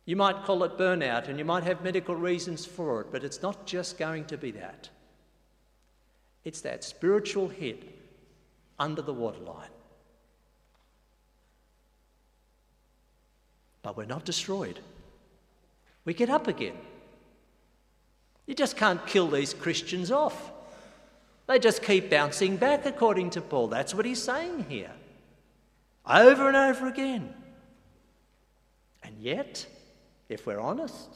You 0.05 0.17
might 0.17 0.45
call 0.45 0.65
it 0.65 0.77
burnout 0.77 1.29
and 1.29 1.39
you 1.39 1.45
might 1.45 1.63
have 1.65 1.83
medical 1.83 2.15
reasons 2.15 2.67
for 2.67 3.01
it, 3.01 3.09
but 3.13 3.23
it's 3.23 3.43
not 3.43 3.67
just 3.67 3.99
going 3.99 4.25
to 4.27 4.37
be 4.37 4.51
that. 4.53 4.89
It's 6.45 6.63
that 6.63 6.85
spiritual 6.85 7.49
hit 7.49 7.97
under 8.79 9.03
the 9.03 9.13
waterline. 9.13 9.69
But 13.83 13.97
we're 13.97 14.05
not 14.05 14.25
destroyed. 14.25 14.79
We 16.05 16.15
get 16.15 16.31
up 16.31 16.49
again. 16.49 16.77
You 18.47 18.55
just 18.55 18.77
can't 18.77 19.07
kill 19.07 19.29
these 19.29 19.55
Christians 19.55 20.11
off. 20.11 20.51
They 21.47 21.59
just 21.59 21.83
keep 21.83 22.11
bouncing 22.11 22.57
back, 22.57 22.87
according 22.87 23.31
to 23.31 23.41
Paul. 23.41 23.69
That's 23.69 23.95
what 23.95 24.07
he's 24.07 24.23
saying 24.23 24.67
here. 24.69 24.93
Over 26.07 26.49
and 26.49 26.57
over 26.57 26.87
again. 26.87 27.35
And 29.03 29.17
yet, 29.19 29.67
if 30.29 30.47
we're 30.47 30.61
honest. 30.61 31.09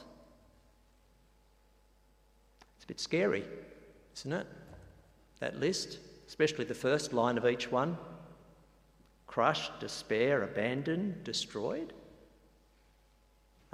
It's 2.76 2.84
a 2.84 2.86
bit 2.86 3.00
scary, 3.00 3.44
isn't 4.16 4.32
it? 4.32 4.46
That 5.40 5.58
list, 5.58 5.98
especially 6.26 6.64
the 6.64 6.74
first 6.74 7.12
line 7.12 7.38
of 7.38 7.46
each 7.46 7.70
one 7.70 7.96
crushed, 9.26 9.80
despair, 9.80 10.44
abandoned, 10.44 11.24
destroyed. 11.24 11.92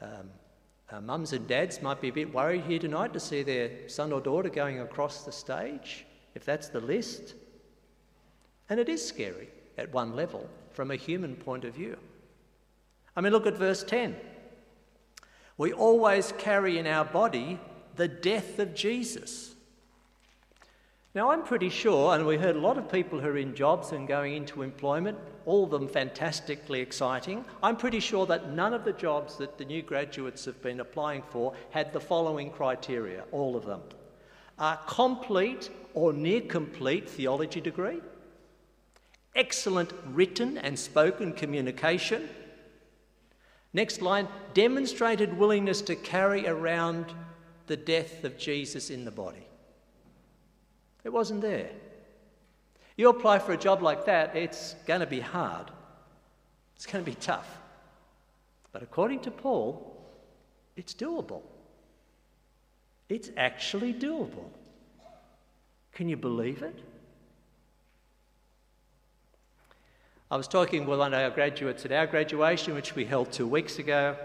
Um, 0.00 1.06
mums 1.06 1.32
and 1.32 1.46
dads 1.46 1.82
might 1.82 2.00
be 2.00 2.08
a 2.08 2.12
bit 2.12 2.32
worried 2.32 2.64
here 2.64 2.78
tonight 2.78 3.12
to 3.12 3.20
see 3.20 3.42
their 3.42 3.88
son 3.88 4.12
or 4.12 4.20
daughter 4.20 4.48
going 4.48 4.80
across 4.80 5.24
the 5.24 5.32
stage, 5.32 6.06
if 6.34 6.44
that's 6.44 6.68
the 6.68 6.80
list. 6.80 7.34
And 8.68 8.80
it 8.80 8.88
is 8.88 9.06
scary 9.06 9.48
at 9.78 9.92
one 9.92 10.16
level 10.16 10.48
from 10.72 10.90
a 10.90 10.96
human 10.96 11.36
point 11.36 11.64
of 11.64 11.74
view. 11.74 11.96
I 13.16 13.20
mean, 13.20 13.32
look 13.32 13.46
at 13.46 13.56
verse 13.56 13.82
10. 13.84 14.16
We 15.58 15.72
always 15.72 16.32
carry 16.38 16.78
in 16.78 16.86
our 16.86 17.04
body 17.04 17.60
the 17.96 18.08
death 18.08 18.58
of 18.58 18.74
Jesus. 18.74 19.54
Now, 21.12 21.32
I'm 21.32 21.42
pretty 21.42 21.70
sure, 21.70 22.14
and 22.14 22.24
we 22.24 22.36
heard 22.36 22.54
a 22.54 22.60
lot 22.60 22.78
of 22.78 22.90
people 22.90 23.18
who 23.18 23.26
are 23.26 23.36
in 23.36 23.56
jobs 23.56 23.90
and 23.90 24.06
going 24.06 24.34
into 24.34 24.62
employment, 24.62 25.18
all 25.44 25.64
of 25.64 25.70
them 25.70 25.88
fantastically 25.88 26.80
exciting. 26.80 27.44
I'm 27.62 27.76
pretty 27.76 27.98
sure 27.98 28.26
that 28.26 28.52
none 28.52 28.72
of 28.72 28.84
the 28.84 28.92
jobs 28.92 29.36
that 29.38 29.58
the 29.58 29.64
new 29.64 29.82
graduates 29.82 30.44
have 30.44 30.62
been 30.62 30.78
applying 30.78 31.22
for 31.30 31.52
had 31.70 31.92
the 31.92 32.00
following 32.00 32.50
criteria, 32.50 33.24
all 33.32 33.56
of 33.56 33.66
them. 33.66 33.80
A 34.58 34.78
complete 34.86 35.68
or 35.94 36.12
near 36.12 36.42
complete 36.42 37.10
theology 37.10 37.60
degree, 37.60 38.00
excellent 39.34 39.92
written 40.12 40.58
and 40.58 40.78
spoken 40.78 41.32
communication, 41.32 42.28
Next 43.72 44.02
line 44.02 44.26
demonstrated 44.52 45.38
willingness 45.38 45.80
to 45.82 45.94
carry 45.94 46.46
around 46.46 47.12
the 47.66 47.76
death 47.76 48.24
of 48.24 48.36
Jesus 48.36 48.90
in 48.90 49.04
the 49.04 49.12
body. 49.12 49.46
It 51.04 51.12
wasn't 51.12 51.40
there. 51.40 51.70
You 52.96 53.08
apply 53.08 53.38
for 53.38 53.52
a 53.52 53.56
job 53.56 53.82
like 53.82 54.04
that, 54.06 54.36
it's 54.36 54.74
going 54.86 55.00
to 55.00 55.06
be 55.06 55.20
hard. 55.20 55.70
It's 56.76 56.86
going 56.86 57.04
to 57.04 57.10
be 57.10 57.16
tough. 57.16 57.58
But 58.72 58.82
according 58.82 59.20
to 59.20 59.30
Paul, 59.30 59.96
it's 60.76 60.94
doable. 60.94 61.42
It's 63.08 63.30
actually 63.36 63.92
doable. 63.92 64.50
Can 65.92 66.08
you 66.08 66.16
believe 66.16 66.62
it? 66.62 66.78
I 70.30 70.36
was 70.36 70.46
talking 70.46 70.86
with 70.86 71.00
one 71.00 71.12
of 71.12 71.20
our 71.20 71.30
graduates 71.30 71.84
at 71.84 71.90
our 71.90 72.06
graduation, 72.06 72.74
which 72.74 72.94
we 72.94 73.04
held 73.04 73.32
two 73.32 73.48
weeks 73.48 73.80
ago. 73.80 74.16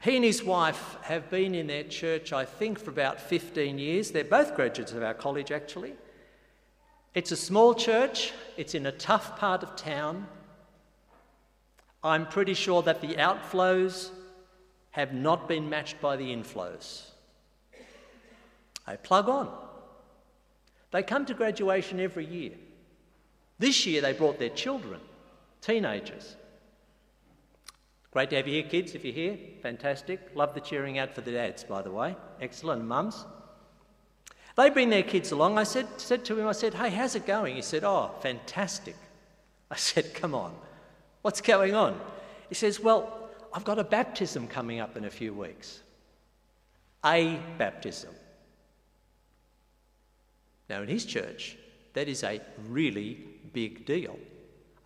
He 0.00 0.14
and 0.14 0.24
his 0.24 0.44
wife 0.44 0.96
have 1.02 1.28
been 1.28 1.54
in 1.54 1.66
their 1.66 1.82
church, 1.82 2.32
I 2.32 2.44
think, 2.44 2.78
for 2.78 2.90
about 2.90 3.20
15 3.20 3.78
years. 3.78 4.10
They're 4.10 4.24
both 4.24 4.54
graduates 4.54 4.92
of 4.92 5.02
our 5.02 5.14
college, 5.14 5.50
actually. 5.50 5.94
It's 7.14 7.32
a 7.32 7.36
small 7.36 7.74
church, 7.74 8.32
it's 8.56 8.74
in 8.74 8.86
a 8.86 8.92
tough 8.92 9.38
part 9.38 9.62
of 9.62 9.74
town. 9.74 10.26
I'm 12.04 12.26
pretty 12.26 12.54
sure 12.54 12.82
that 12.82 13.00
the 13.00 13.14
outflows 13.14 14.10
have 14.92 15.12
not 15.12 15.48
been 15.48 15.68
matched 15.68 16.00
by 16.00 16.16
the 16.16 16.34
inflows. 16.34 17.06
They 18.86 18.96
plug 18.96 19.28
on. 19.28 19.50
They 20.92 21.02
come 21.02 21.26
to 21.26 21.34
graduation 21.34 21.98
every 21.98 22.24
year. 22.24 22.52
This 23.58 23.84
year 23.84 24.00
they 24.00 24.12
brought 24.12 24.38
their 24.38 24.48
children, 24.48 25.00
teenagers. 25.60 26.36
Great 28.10 28.30
to 28.30 28.36
have 28.36 28.48
you 28.48 28.54
here, 28.54 28.70
kids, 28.70 28.94
if 28.94 29.04
you're 29.04 29.14
here. 29.14 29.38
Fantastic. 29.62 30.30
Love 30.34 30.54
the 30.54 30.60
cheering 30.60 30.98
out 30.98 31.14
for 31.14 31.20
the 31.20 31.32
dads, 31.32 31.62
by 31.62 31.82
the 31.82 31.90
way. 31.90 32.16
Excellent. 32.40 32.84
Mums. 32.84 33.26
They 34.56 34.70
bring 34.70 34.90
their 34.90 35.02
kids 35.02 35.30
along. 35.30 35.58
I 35.58 35.62
said, 35.62 35.86
said 35.98 36.24
to 36.24 36.38
him, 36.38 36.48
I 36.48 36.52
said, 36.52 36.74
hey, 36.74 36.90
how's 36.90 37.14
it 37.14 37.26
going? 37.26 37.54
He 37.54 37.62
said, 37.62 37.84
oh, 37.84 38.10
fantastic. 38.20 38.96
I 39.70 39.76
said, 39.76 40.14
come 40.14 40.34
on, 40.34 40.54
what's 41.22 41.40
going 41.40 41.74
on? 41.74 42.00
He 42.48 42.54
says, 42.54 42.80
well, 42.80 43.30
I've 43.52 43.64
got 43.64 43.78
a 43.78 43.84
baptism 43.84 44.48
coming 44.48 44.80
up 44.80 44.96
in 44.96 45.04
a 45.04 45.10
few 45.10 45.32
weeks. 45.32 45.80
A 47.04 47.38
baptism. 47.56 48.14
Now, 50.68 50.82
in 50.82 50.88
his 50.88 51.04
church, 51.04 51.56
that 51.94 52.08
is 52.08 52.24
a 52.24 52.40
really 52.68 53.18
big 53.52 53.86
deal. 53.86 54.18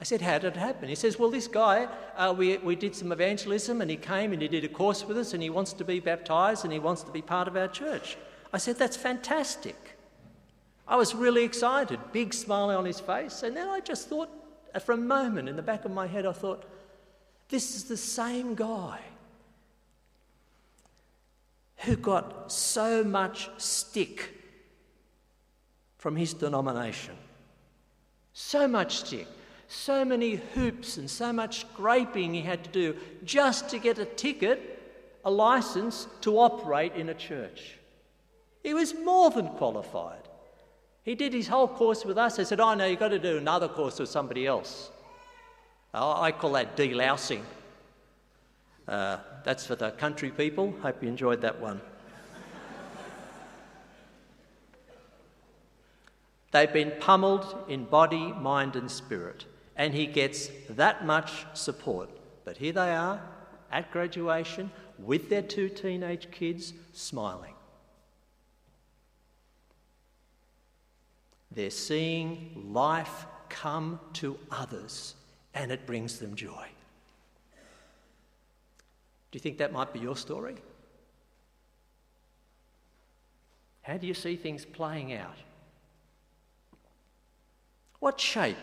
I 0.02 0.04
said, 0.04 0.20
How 0.20 0.36
did 0.36 0.56
it 0.56 0.58
happen? 0.58 0.88
He 0.88 0.96
says, 0.96 1.16
Well, 1.16 1.30
this 1.30 1.46
guy, 1.46 1.86
uh, 2.16 2.34
we, 2.36 2.56
we 2.56 2.74
did 2.74 2.96
some 2.96 3.12
evangelism 3.12 3.80
and 3.80 3.88
he 3.88 3.96
came 3.96 4.32
and 4.32 4.42
he 4.42 4.48
did 4.48 4.64
a 4.64 4.68
course 4.68 5.04
with 5.04 5.16
us 5.16 5.32
and 5.32 5.40
he 5.40 5.48
wants 5.48 5.72
to 5.74 5.84
be 5.84 6.00
baptized 6.00 6.64
and 6.64 6.72
he 6.72 6.80
wants 6.80 7.04
to 7.04 7.12
be 7.12 7.22
part 7.22 7.46
of 7.46 7.56
our 7.56 7.68
church. 7.68 8.16
I 8.52 8.58
said, 8.58 8.80
That's 8.80 8.96
fantastic. 8.96 9.96
I 10.88 10.96
was 10.96 11.14
really 11.14 11.44
excited, 11.44 12.00
big 12.10 12.34
smile 12.34 12.76
on 12.76 12.84
his 12.84 12.98
face. 12.98 13.44
And 13.44 13.56
then 13.56 13.68
I 13.68 13.78
just 13.78 14.08
thought, 14.08 14.28
uh, 14.74 14.80
for 14.80 14.90
a 14.90 14.96
moment 14.96 15.48
in 15.48 15.54
the 15.54 15.62
back 15.62 15.84
of 15.84 15.92
my 15.92 16.08
head, 16.08 16.26
I 16.26 16.32
thought, 16.32 16.64
This 17.48 17.76
is 17.76 17.84
the 17.84 17.96
same 17.96 18.56
guy 18.56 18.98
who 21.76 21.94
got 21.94 22.50
so 22.50 23.04
much 23.04 23.50
stick 23.56 24.34
from 25.98 26.16
his 26.16 26.34
denomination. 26.34 27.14
So 28.32 28.66
much 28.66 28.96
stick, 28.96 29.28
so 29.72 30.04
many 30.04 30.34
hoops, 30.34 30.98
and 30.98 31.10
so 31.10 31.32
much 31.32 31.60
scraping 31.60 32.34
he 32.34 32.42
had 32.42 32.62
to 32.64 32.70
do 32.70 32.96
just 33.24 33.70
to 33.70 33.78
get 33.78 33.98
a 33.98 34.04
ticket, 34.04 34.80
a 35.24 35.30
license 35.30 36.06
to 36.20 36.38
operate 36.38 36.94
in 36.94 37.08
a 37.08 37.14
church. 37.14 37.78
He 38.62 38.74
was 38.74 38.94
more 38.94 39.30
than 39.30 39.48
qualified. 39.48 40.28
He 41.04 41.14
did 41.14 41.32
his 41.32 41.48
whole 41.48 41.66
course 41.66 42.04
with 42.04 42.16
us. 42.18 42.38
I 42.38 42.44
said, 42.44 42.60
Oh, 42.60 42.74
no, 42.74 42.86
you've 42.86 43.00
got 43.00 43.08
to 43.08 43.18
do 43.18 43.36
another 43.38 43.68
course 43.68 43.98
with 43.98 44.08
somebody 44.08 44.46
else. 44.46 44.90
I 45.94 46.32
call 46.32 46.52
that 46.52 46.76
delousing. 46.76 47.42
Uh, 48.88 49.18
that's 49.44 49.66
for 49.66 49.76
the 49.76 49.90
country 49.92 50.30
people. 50.30 50.74
Hope 50.82 51.02
you 51.02 51.08
enjoyed 51.08 51.40
that 51.42 51.60
one. 51.60 51.80
They've 56.50 56.72
been 56.72 56.92
pummeled 57.00 57.64
in 57.68 57.84
body, 57.84 58.32
mind, 58.32 58.76
and 58.76 58.90
spirit, 58.90 59.46
and 59.76 59.94
he 59.94 60.06
gets 60.06 60.50
that 60.70 61.06
much 61.06 61.46
support. 61.54 62.10
But 62.44 62.56
here 62.56 62.72
they 62.72 62.94
are 62.94 63.20
at 63.70 63.90
graduation 63.90 64.70
with 64.98 65.28
their 65.28 65.42
two 65.42 65.68
teenage 65.68 66.30
kids 66.30 66.72
smiling. 66.92 67.54
They're 71.50 71.70
seeing 71.70 72.70
life 72.72 73.26
come 73.48 74.00
to 74.14 74.38
others 74.50 75.14
and 75.54 75.70
it 75.70 75.86
brings 75.86 76.18
them 76.18 76.34
joy. 76.34 76.66
Do 79.30 79.36
you 79.36 79.40
think 79.40 79.58
that 79.58 79.72
might 79.72 79.92
be 79.92 79.98
your 79.98 80.16
story? 80.16 80.56
How 83.82 83.96
do 83.96 84.06
you 84.06 84.14
see 84.14 84.36
things 84.36 84.64
playing 84.64 85.12
out? 85.12 85.36
What 87.98 88.20
shape 88.20 88.56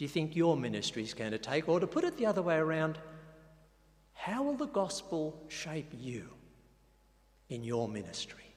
do 0.00 0.04
you 0.04 0.08
think 0.08 0.34
your 0.34 0.56
ministry 0.56 1.02
is 1.02 1.12
going 1.12 1.32
to 1.32 1.36
take? 1.36 1.68
Or 1.68 1.78
to 1.78 1.86
put 1.86 2.04
it 2.04 2.16
the 2.16 2.24
other 2.24 2.40
way 2.40 2.56
around, 2.56 2.96
how 4.14 4.44
will 4.44 4.54
the 4.56 4.64
gospel 4.64 5.38
shape 5.48 5.92
you 5.92 6.30
in 7.50 7.62
your 7.62 7.86
ministry? 7.86 8.54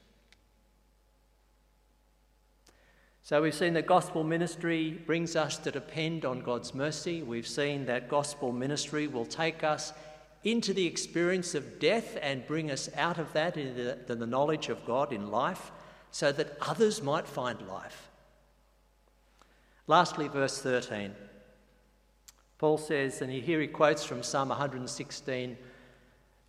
So 3.23 3.41
we've 3.41 3.53
seen 3.53 3.73
that 3.73 3.87
gospel 3.87 4.23
ministry 4.23 4.91
brings 5.05 5.35
us 5.35 5.57
to 5.57 5.69
depend 5.69 6.23
on 6.23 6.39
God's 6.39 6.73
mercy. 6.73 7.23
We've 7.23 7.45
seen 7.45 7.87
that 7.87 8.07
gospel 8.07 8.53
ministry 8.53 9.07
will 9.07 9.25
take 9.25 9.65
us 9.65 9.91
into 10.45 10.73
the 10.73 10.87
experience 10.87 11.55
of 11.55 11.77
death 11.77 12.17
and 12.21 12.47
bring 12.47 12.71
us 12.71 12.89
out 12.95 13.17
of 13.17 13.33
that 13.33 13.57
into 13.57 13.97
the, 14.07 14.15
the 14.15 14.25
knowledge 14.25 14.69
of 14.69 14.85
God 14.85 15.11
in 15.11 15.29
life 15.29 15.73
so 16.09 16.31
that 16.31 16.55
others 16.61 17.03
might 17.03 17.27
find 17.27 17.67
life. 17.67 18.09
Lastly, 19.87 20.29
verse 20.29 20.61
13. 20.61 21.13
Paul 22.63 22.77
says, 22.77 23.21
and 23.21 23.29
here 23.29 23.59
he 23.59 23.67
quotes 23.67 24.05
from 24.05 24.23
Psalm 24.23 24.47
116 24.47 25.57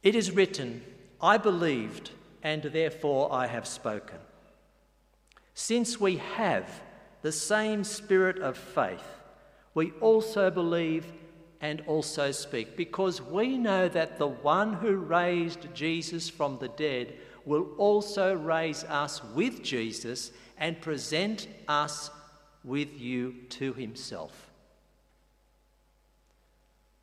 It 0.04 0.14
is 0.14 0.30
written, 0.30 0.80
I 1.20 1.38
believed, 1.38 2.12
and 2.40 2.62
therefore 2.62 3.32
I 3.32 3.48
have 3.48 3.66
spoken. 3.66 4.18
Since 5.54 5.98
we 5.98 6.18
have 6.18 6.70
the 7.22 7.32
same 7.32 7.82
spirit 7.82 8.38
of 8.38 8.56
faith, 8.56 9.02
we 9.74 9.90
also 10.00 10.52
believe 10.52 11.04
and 11.60 11.82
also 11.88 12.30
speak, 12.30 12.76
because 12.76 13.20
we 13.20 13.58
know 13.58 13.88
that 13.88 14.16
the 14.16 14.28
one 14.28 14.74
who 14.74 14.94
raised 14.94 15.66
Jesus 15.74 16.30
from 16.30 16.58
the 16.58 16.68
dead 16.68 17.14
will 17.44 17.66
also 17.76 18.36
raise 18.36 18.84
us 18.84 19.20
with 19.34 19.64
Jesus 19.64 20.30
and 20.58 20.80
present 20.80 21.48
us 21.66 22.08
with 22.62 23.00
you 23.00 23.34
to 23.48 23.72
himself. 23.72 24.53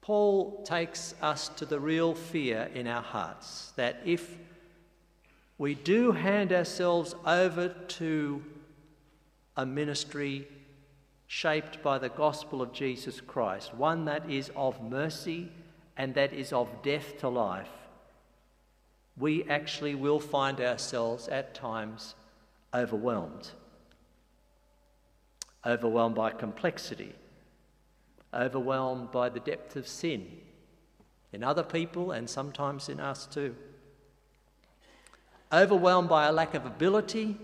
Paul 0.02 0.64
takes 0.64 1.14
us 1.22 1.48
to 1.50 1.66
the 1.66 1.80
real 1.80 2.16
fear 2.16 2.70
in 2.74 2.88
our 2.88 3.04
hearts 3.04 3.72
that 3.76 4.02
if 4.04 4.36
we 5.60 5.76
do 5.76 6.12
hand 6.12 6.52
ourselves 6.52 7.14
over 7.26 7.70
to 7.70 8.44
a 9.56 9.66
ministry 9.66 10.48
shaped 11.28 11.84
by 11.84 12.00
the 12.00 12.10
gospel 12.10 12.64
of 12.64 12.74
Jesus 12.74 13.22
Christ, 13.22 13.74
one 13.76 14.06
that 14.06 14.30
is 14.30 14.52
of 14.56 14.82
mercy 14.82 15.52
and 15.96 16.16
that 16.16 16.34
is 16.34 16.52
of 16.52 16.68
death 16.82 17.20
to 17.20 17.30
life, 17.30 17.70
we 19.18 19.44
actually 19.44 19.94
will 19.94 20.20
find 20.20 20.60
ourselves 20.60 21.28
at 21.28 21.54
times 21.54 22.16
overwhelmed. 22.74 23.52
Overwhelmed 25.64 26.16
by 26.16 26.32
complexity, 26.32 27.14
overwhelmed 28.34 29.12
by 29.12 29.30
the 29.30 29.40
depth 29.40 29.76
of 29.76 29.88
sin 29.88 30.28
in 31.34 31.44
other 31.44 31.64
people 31.64 32.12
and 32.12 32.30
sometimes 32.30 32.90
in 32.90 33.00
us 33.00 33.26
too, 33.26 33.56
overwhelmed 35.52 36.10
by 36.10 36.28
a 36.28 36.32
lack 36.32 36.54
of 36.54 36.66
ability, 36.66 37.38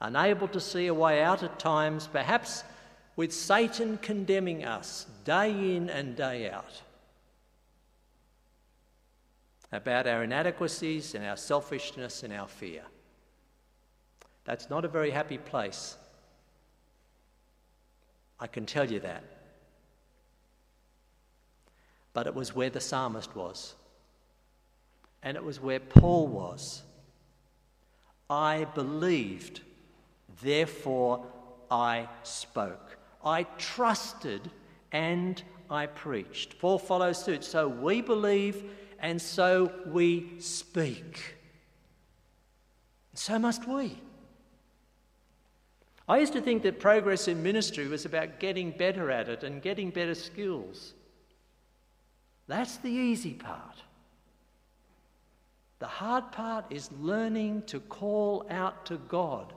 unable 0.00 0.48
to 0.48 0.60
see 0.60 0.86
a 0.86 0.94
way 0.94 1.22
out 1.22 1.42
at 1.42 1.58
times, 1.58 2.06
perhaps 2.06 2.64
with 3.16 3.32
Satan 3.32 3.98
condemning 3.98 4.64
us 4.64 5.06
day 5.24 5.76
in 5.76 5.90
and 5.90 6.16
day 6.16 6.50
out 6.50 6.82
about 9.72 10.06
our 10.06 10.24
inadequacies 10.24 11.14
and 11.14 11.24
our 11.24 11.36
selfishness 11.36 12.22
and 12.22 12.32
our 12.32 12.48
fear. 12.48 12.82
That's 14.44 14.70
not 14.70 14.84
a 14.84 14.88
very 14.88 15.10
happy 15.10 15.38
place 15.38 15.96
I 18.40 18.46
can 18.46 18.66
tell 18.66 18.90
you 18.90 19.00
that. 19.00 19.22
But 22.12 22.26
it 22.26 22.34
was 22.34 22.54
where 22.54 22.70
the 22.70 22.80
psalmist 22.80 23.36
was, 23.36 23.74
and 25.22 25.36
it 25.36 25.44
was 25.44 25.60
where 25.60 25.78
Paul 25.78 26.26
was. 26.26 26.82
I 28.28 28.66
believed, 28.74 29.60
therefore 30.42 31.26
I 31.70 32.08
spoke. 32.22 32.96
I 33.24 33.44
trusted 33.58 34.50
and 34.92 35.42
I 35.68 35.86
preached. 35.86 36.58
Paul 36.58 36.78
follows 36.78 37.22
suit. 37.22 37.44
So 37.44 37.68
we 37.68 38.00
believe 38.00 38.64
and 38.98 39.20
so 39.20 39.72
we 39.86 40.38
speak. 40.38 41.36
So 43.14 43.38
must 43.38 43.68
we. 43.68 43.98
I 46.10 46.18
used 46.18 46.32
to 46.32 46.40
think 46.40 46.64
that 46.64 46.80
progress 46.80 47.28
in 47.28 47.40
ministry 47.40 47.86
was 47.86 48.04
about 48.04 48.40
getting 48.40 48.72
better 48.72 49.12
at 49.12 49.28
it 49.28 49.44
and 49.44 49.62
getting 49.62 49.90
better 49.90 50.16
skills. 50.16 50.92
That's 52.48 52.78
the 52.78 52.90
easy 52.90 53.34
part. 53.34 53.76
The 55.78 55.86
hard 55.86 56.32
part 56.32 56.64
is 56.68 56.90
learning 56.98 57.62
to 57.66 57.78
call 57.78 58.44
out 58.50 58.86
to 58.86 58.96
God, 58.96 59.52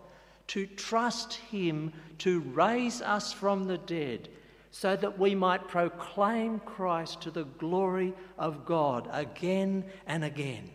to 0.50 0.68
trust 0.68 1.34
Him 1.34 1.92
to 2.20 2.42
raise 2.42 3.02
us 3.02 3.34
from 3.34 3.63
the 3.63 3.80
dead, 3.80 4.30
so 4.70 4.96
that 4.96 5.18
we 5.18 5.34
might 5.34 5.68
proclaim 5.68 6.60
Christ 6.60 7.20
to 7.22 7.32
the 7.32 7.46
glory 7.46 8.13
of 8.38 8.63
God 8.63 9.10
again 9.12 9.86
and 10.06 10.24
again. 10.24 10.70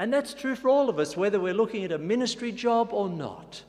And 0.00 0.12
that's 0.12 0.34
true 0.34 0.56
for 0.56 0.68
all 0.68 0.88
of 0.88 0.98
us, 0.98 1.16
whether 1.16 1.38
we're 1.38 1.54
looking 1.54 1.84
at 1.84 1.92
a 1.92 1.98
ministry 1.98 2.50
job 2.50 2.88
or 2.92 3.08
not 3.08 3.62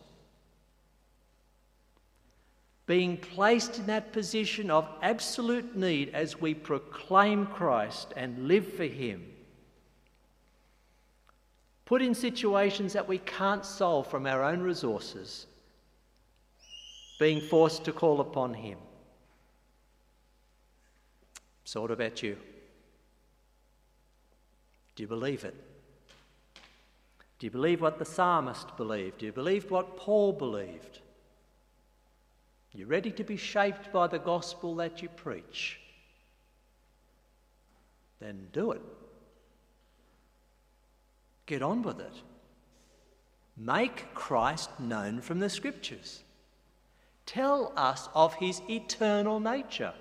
being 2.86 3.18
placed 3.18 3.80
in 3.80 3.88
that 3.88 4.14
position 4.14 4.70
of 4.70 4.88
absolute 5.02 5.76
need 5.76 6.14
as 6.14 6.40
we 6.40 6.54
proclaim 6.54 7.48
Christ 7.48 8.14
and 8.16 8.48
live 8.48 8.74
for 8.74 8.84
Him. 8.84 9.26
Put 11.86 12.02
in 12.02 12.14
situations 12.14 12.94
that 12.94 13.08
we 13.08 13.18
can't 13.20 13.66
solve 13.66 14.08
from 14.08 14.28
our 14.28 14.44
own 14.44 14.62
resources, 14.62 15.48
being 17.20 17.42
forced 17.42 17.86
to 17.86 17.92
call 17.92 18.22
upon 18.22 18.54
Him. 18.54 18.78
So, 21.64 21.82
what 21.82 21.92
about 21.92 22.22
you? 22.22 22.38
Do 24.96 25.04
you 25.04 25.08
believe 25.08 25.44
it? 25.44 25.56
Do 27.40 27.48
you 27.48 27.52
believe 27.52 27.82
what 27.82 28.00
the 28.00 28.06
psalmist 28.06 28.78
believed? 28.78 29.18
Do 29.18 29.26
you 29.26 29.32
believe 29.32 29.72
what 29.72 29.98
Paul 29.98 30.32
believed? 30.34 31.00
You're 32.76 32.88
ready 32.88 33.12
to 33.12 33.24
be 33.24 33.38
shaped 33.38 33.94
by 33.94 34.08
the 34.08 34.20
gospel 34.20 34.76
that 34.76 35.02
you 35.02 35.08
preach. 35.10 35.80
Then 38.20 38.48
do 38.52 38.72
it. 38.72 38.82
Get 41.46 41.62
on 41.62 41.84
with 41.84 42.00
it. 42.00 42.14
Make 43.56 44.14
Christ 44.14 44.70
known 44.80 45.22
from 45.22 45.40
the 45.40 45.50
scriptures. 45.50 46.24
Tell 47.26 47.72
us 47.78 48.10
of 48.14 48.34
his 48.36 48.62
eternal 48.70 49.40
nature. 49.40 49.94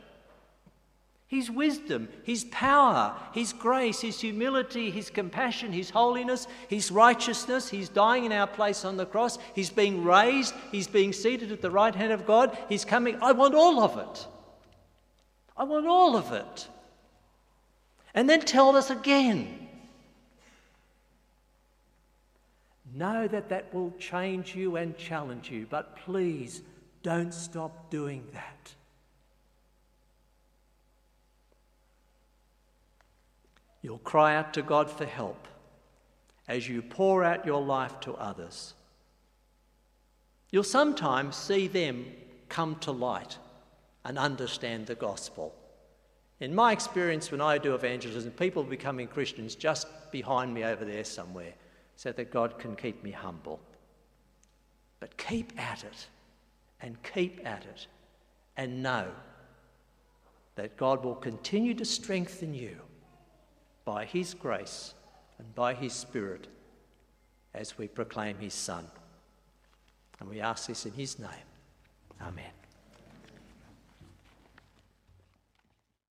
His 1.34 1.50
wisdom, 1.50 2.08
His 2.22 2.44
power, 2.44 3.12
His 3.32 3.52
grace, 3.52 4.00
His 4.00 4.20
humility, 4.20 4.88
His 4.92 5.10
compassion, 5.10 5.72
His 5.72 5.90
holiness, 5.90 6.46
His 6.68 6.92
righteousness. 6.92 7.68
He's 7.68 7.88
dying 7.88 8.24
in 8.24 8.30
our 8.30 8.46
place 8.46 8.84
on 8.84 8.96
the 8.96 9.04
cross. 9.04 9.36
He's 9.52 9.70
being 9.70 10.04
raised. 10.04 10.54
He's 10.70 10.86
being 10.86 11.12
seated 11.12 11.50
at 11.50 11.60
the 11.60 11.72
right 11.72 11.94
hand 11.94 12.12
of 12.12 12.24
God. 12.24 12.56
He's 12.68 12.84
coming. 12.84 13.18
I 13.20 13.32
want 13.32 13.56
all 13.56 13.80
of 13.80 13.98
it. 13.98 14.26
I 15.56 15.64
want 15.64 15.88
all 15.88 16.16
of 16.16 16.30
it. 16.30 16.68
And 18.14 18.30
then 18.30 18.40
tell 18.40 18.76
us 18.76 18.90
again. 18.90 19.66
Know 22.94 23.26
that 23.26 23.48
that 23.48 23.74
will 23.74 23.92
change 23.98 24.54
you 24.54 24.76
and 24.76 24.96
challenge 24.96 25.50
you, 25.50 25.66
but 25.68 25.96
please 25.96 26.62
don't 27.02 27.34
stop 27.34 27.90
doing 27.90 28.24
that. 28.34 28.74
You'll 33.84 33.98
cry 33.98 34.34
out 34.34 34.54
to 34.54 34.62
God 34.62 34.90
for 34.90 35.04
help 35.04 35.46
as 36.48 36.66
you 36.66 36.80
pour 36.80 37.22
out 37.22 37.44
your 37.44 37.60
life 37.60 38.00
to 38.00 38.14
others. 38.14 38.72
You'll 40.50 40.64
sometimes 40.64 41.36
see 41.36 41.68
them 41.68 42.06
come 42.48 42.76
to 42.76 42.92
light 42.92 43.36
and 44.02 44.16
understand 44.18 44.86
the 44.86 44.94
gospel. 44.94 45.54
In 46.40 46.54
my 46.54 46.72
experience, 46.72 47.30
when 47.30 47.42
I 47.42 47.58
do 47.58 47.74
evangelism, 47.74 48.30
people 48.30 48.62
are 48.62 48.66
becoming 48.66 49.06
Christians 49.06 49.54
just 49.54 49.86
behind 50.10 50.54
me 50.54 50.64
over 50.64 50.86
there 50.86 51.04
somewhere 51.04 51.52
so 51.96 52.10
that 52.10 52.30
God 52.30 52.58
can 52.58 52.76
keep 52.76 53.04
me 53.04 53.10
humble. 53.10 53.60
But 54.98 55.18
keep 55.18 55.52
at 55.60 55.84
it 55.84 56.06
and 56.80 56.96
keep 57.02 57.46
at 57.46 57.66
it 57.66 57.86
and 58.56 58.82
know 58.82 59.08
that 60.54 60.78
God 60.78 61.04
will 61.04 61.16
continue 61.16 61.74
to 61.74 61.84
strengthen 61.84 62.54
you 62.54 62.78
by 63.84 64.04
His 64.04 64.34
grace 64.34 64.94
and 65.38 65.54
by 65.54 65.74
His 65.74 65.92
Spirit 65.92 66.48
as 67.54 67.78
we 67.78 67.88
proclaim 67.88 68.36
His 68.38 68.54
Son. 68.54 68.86
And 70.20 70.28
we 70.28 70.40
ask 70.40 70.68
this 70.68 70.86
in 70.86 70.92
His 70.92 71.18
name. 71.18 71.28
Amen. 72.20 72.63